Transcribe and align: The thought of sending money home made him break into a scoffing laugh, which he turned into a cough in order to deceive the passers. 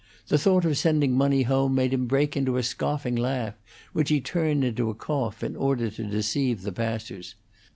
The 0.29 0.39
thought 0.39 0.65
of 0.65 0.79
sending 0.79 1.15
money 1.15 1.43
home 1.43 1.75
made 1.75 1.93
him 1.93 2.07
break 2.07 2.35
into 2.35 2.57
a 2.57 2.63
scoffing 2.63 3.15
laugh, 3.15 3.53
which 3.93 4.09
he 4.09 4.19
turned 4.19 4.63
into 4.63 4.89
a 4.89 4.95
cough 4.95 5.43
in 5.43 5.55
order 5.55 5.91
to 5.91 6.03
deceive 6.05 6.63
the 6.63 6.71
passers. 6.73 7.35